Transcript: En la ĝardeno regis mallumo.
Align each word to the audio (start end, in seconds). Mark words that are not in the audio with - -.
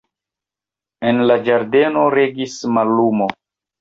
En 1.11 1.21
la 1.31 1.37
ĝardeno 1.49 2.07
regis 2.17 2.57
mallumo. 2.79 3.29